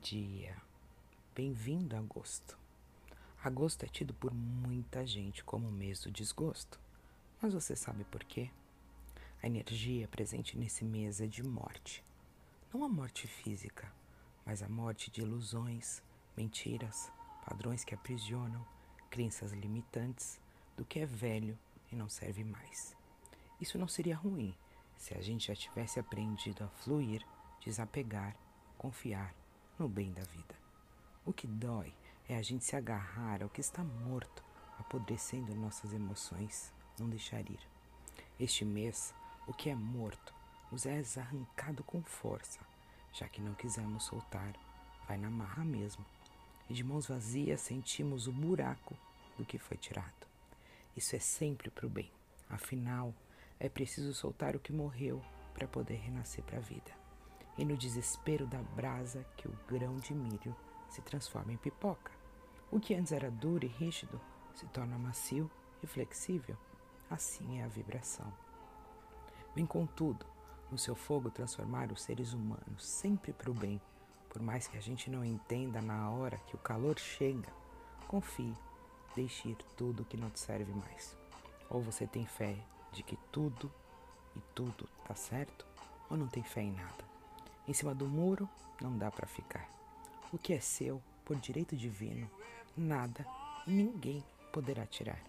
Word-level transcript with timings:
dia. 0.00 0.56
Bem-vindo 1.34 1.96
a 1.96 1.98
agosto. 1.98 2.56
Agosto 3.42 3.82
é 3.82 3.88
tido 3.88 4.14
por 4.14 4.32
muita 4.32 5.04
gente 5.04 5.42
como 5.42 5.66
o 5.66 5.72
mês 5.72 6.00
do 6.00 6.12
desgosto. 6.12 6.78
Mas 7.42 7.52
você 7.52 7.74
sabe 7.74 8.04
por 8.04 8.22
quê? 8.22 8.50
A 9.42 9.48
energia 9.48 10.06
presente 10.06 10.56
nesse 10.56 10.84
mês 10.84 11.20
é 11.20 11.26
de 11.26 11.42
morte. 11.42 12.04
Não 12.72 12.84
a 12.84 12.88
morte 12.88 13.26
física, 13.26 13.92
mas 14.46 14.62
a 14.62 14.68
morte 14.68 15.10
de 15.10 15.22
ilusões, 15.22 16.00
mentiras, 16.36 17.10
padrões 17.44 17.82
que 17.82 17.94
aprisionam, 17.94 18.64
crenças 19.10 19.52
limitantes 19.52 20.40
do 20.76 20.84
que 20.84 21.00
é 21.00 21.06
velho 21.06 21.58
e 21.90 21.96
não 21.96 22.08
serve 22.08 22.44
mais. 22.44 22.96
Isso 23.60 23.76
não 23.76 23.88
seria 23.88 24.16
ruim 24.16 24.54
se 24.96 25.14
a 25.14 25.20
gente 25.20 25.48
já 25.48 25.54
tivesse 25.56 25.98
aprendido 25.98 26.62
a 26.62 26.68
fluir, 26.68 27.26
desapegar, 27.60 28.36
confiar 28.78 29.34
no 29.78 29.88
bem 29.88 30.12
da 30.12 30.22
vida. 30.22 30.54
O 31.24 31.32
que 31.32 31.46
dói 31.46 31.94
é 32.28 32.36
a 32.36 32.42
gente 32.42 32.64
se 32.64 32.74
agarrar 32.74 33.42
ao 33.42 33.48
que 33.48 33.60
está 33.60 33.84
morto, 33.84 34.42
apodrecendo 34.78 35.54
nossas 35.54 35.92
emoções, 35.92 36.72
não 36.98 37.08
deixar 37.08 37.48
ir. 37.48 37.60
Este 38.40 38.64
mês, 38.64 39.14
o 39.46 39.52
que 39.52 39.70
é 39.70 39.74
morto 39.74 40.34
nos 40.72 40.84
é 40.84 41.00
arrancado 41.16 41.84
com 41.84 42.02
força, 42.02 42.58
já 43.12 43.28
que 43.28 43.40
não 43.40 43.54
quisemos 43.54 44.04
soltar, 44.04 44.52
vai 45.06 45.16
na 45.16 45.30
marra 45.30 45.64
mesmo. 45.64 46.04
E 46.68 46.74
de 46.74 46.82
mãos 46.82 47.06
vazias 47.06 47.60
sentimos 47.60 48.26
o 48.26 48.32
buraco 48.32 48.96
do 49.38 49.44
que 49.44 49.58
foi 49.58 49.76
tirado. 49.76 50.26
Isso 50.96 51.14
é 51.14 51.20
sempre 51.20 51.70
para 51.70 51.86
o 51.86 51.90
bem. 51.90 52.10
Afinal, 52.50 53.14
é 53.60 53.68
preciso 53.68 54.12
soltar 54.12 54.56
o 54.56 54.60
que 54.60 54.72
morreu 54.72 55.22
para 55.54 55.68
poder 55.68 55.96
renascer 55.96 56.44
para 56.44 56.58
a 56.58 56.60
vida 56.60 57.07
e 57.58 57.64
no 57.64 57.76
desespero 57.76 58.46
da 58.46 58.62
brasa 58.62 59.26
que 59.36 59.48
o 59.48 59.58
grão 59.68 59.96
de 59.96 60.14
milho 60.14 60.56
se 60.88 61.02
transforma 61.02 61.52
em 61.52 61.56
pipoca. 61.56 62.12
O 62.70 62.78
que 62.78 62.94
antes 62.94 63.12
era 63.12 63.30
duro 63.30 63.64
e 63.64 63.68
rígido 63.68 64.20
se 64.54 64.66
torna 64.66 64.96
macio 64.96 65.50
e 65.82 65.86
flexível. 65.86 66.56
Assim 67.10 67.60
é 67.60 67.64
a 67.64 67.68
vibração. 67.68 68.32
Vem 69.54 69.66
contudo, 69.66 70.24
no 70.70 70.78
seu 70.78 70.94
fogo 70.94 71.30
transformar 71.30 71.90
os 71.90 72.02
seres 72.02 72.32
humanos 72.32 72.86
sempre 72.86 73.32
para 73.32 73.50
o 73.50 73.54
bem, 73.54 73.80
por 74.28 74.40
mais 74.42 74.68
que 74.68 74.76
a 74.76 74.80
gente 74.80 75.10
não 75.10 75.24
entenda 75.24 75.80
na 75.80 76.10
hora 76.10 76.38
que 76.46 76.54
o 76.54 76.58
calor 76.58 76.98
chega. 76.98 77.48
Confie, 78.06 78.54
deixe 79.16 79.48
ir 79.48 79.56
tudo 79.76 80.04
que 80.04 80.16
não 80.16 80.30
te 80.30 80.38
serve 80.38 80.72
mais. 80.72 81.16
Ou 81.68 81.82
você 81.82 82.06
tem 82.06 82.26
fé 82.26 82.56
de 82.92 83.02
que 83.02 83.16
tudo 83.32 83.72
e 84.36 84.40
tudo 84.54 84.88
está 85.00 85.14
certo, 85.14 85.66
ou 86.10 86.16
não 86.16 86.28
tem 86.28 86.42
fé 86.42 86.62
em 86.62 86.72
nada. 86.72 87.07
Em 87.68 87.74
cima 87.74 87.94
do 87.94 88.08
muro 88.08 88.48
não 88.80 88.96
dá 88.96 89.10
para 89.10 89.26
ficar. 89.26 89.68
O 90.32 90.38
que 90.38 90.54
é 90.54 90.60
seu, 90.60 91.02
por 91.22 91.36
direito 91.36 91.76
divino, 91.76 92.30
nada 92.74 93.26
ninguém 93.66 94.24
poderá 94.50 94.86
tirar. 94.86 95.22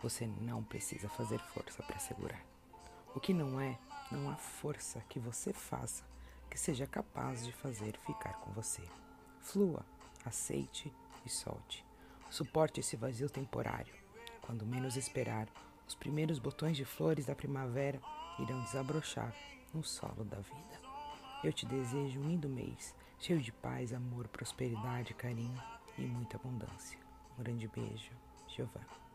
Você 0.00 0.24
não 0.24 0.62
precisa 0.62 1.08
fazer 1.08 1.40
força 1.40 1.82
para 1.82 1.98
segurar. 1.98 2.40
O 3.12 3.18
que 3.18 3.34
não 3.34 3.60
é, 3.60 3.76
não 4.12 4.30
há 4.30 4.36
força 4.36 5.00
que 5.08 5.18
você 5.18 5.52
faça 5.52 6.08
que 6.48 6.58
seja 6.58 6.86
capaz 6.86 7.44
de 7.44 7.52
fazer 7.52 7.96
ficar 8.06 8.34
com 8.34 8.52
você. 8.52 8.82
Flua, 9.40 9.84
aceite 10.24 10.92
e 11.26 11.28
solte. 11.28 11.84
Suporte 12.28 12.78
esse 12.78 12.96
vazio 12.96 13.28
temporário. 13.28 13.94
Quando 14.40 14.64
menos 14.64 14.96
esperar, 14.96 15.48
os 15.88 15.94
primeiros 15.96 16.38
botões 16.38 16.76
de 16.76 16.84
flores 16.84 17.26
da 17.26 17.34
primavera 17.34 18.00
irão 18.38 18.62
desabrochar 18.62 19.34
no 19.74 19.82
solo 19.82 20.24
da 20.24 20.38
vida. 20.38 20.89
Eu 21.42 21.54
te 21.54 21.64
desejo 21.64 22.20
um 22.20 22.28
lindo 22.28 22.50
mês, 22.50 22.94
cheio 23.18 23.40
de 23.40 23.50
paz, 23.50 23.94
amor, 23.94 24.28
prosperidade, 24.28 25.14
carinho 25.14 25.62
e 25.96 26.02
muita 26.02 26.36
abundância. 26.36 26.98
Um 27.38 27.42
grande 27.42 27.66
beijo, 27.66 28.10
Giovana. 28.46 29.09